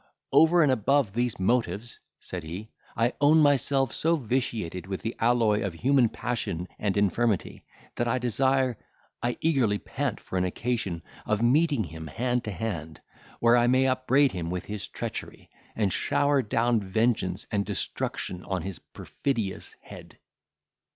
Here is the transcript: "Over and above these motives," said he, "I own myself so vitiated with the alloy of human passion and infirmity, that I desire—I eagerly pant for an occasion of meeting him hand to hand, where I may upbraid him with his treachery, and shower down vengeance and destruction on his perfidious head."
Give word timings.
"Over 0.31 0.63
and 0.63 0.71
above 0.71 1.13
these 1.13 1.39
motives," 1.39 1.99
said 2.19 2.41
he, 2.41 2.71
"I 2.97 3.13
own 3.21 3.37
myself 3.39 3.93
so 3.93 4.15
vitiated 4.15 4.87
with 4.87 5.03
the 5.03 5.15
alloy 5.19 5.61
of 5.61 5.73
human 5.75 6.09
passion 6.09 6.67
and 6.79 6.97
infirmity, 6.97 7.63
that 7.97 8.07
I 8.07 8.17
desire—I 8.17 9.37
eagerly 9.41 9.77
pant 9.77 10.19
for 10.19 10.39
an 10.39 10.43
occasion 10.43 11.03
of 11.27 11.43
meeting 11.43 11.83
him 11.83 12.07
hand 12.07 12.43
to 12.45 12.51
hand, 12.51 12.99
where 13.41 13.55
I 13.55 13.67
may 13.67 13.85
upbraid 13.85 14.31
him 14.31 14.49
with 14.49 14.65
his 14.65 14.87
treachery, 14.87 15.51
and 15.75 15.93
shower 15.93 16.41
down 16.41 16.79
vengeance 16.79 17.45
and 17.51 17.63
destruction 17.63 18.43
on 18.45 18.63
his 18.63 18.79
perfidious 18.79 19.75
head." 19.81 20.17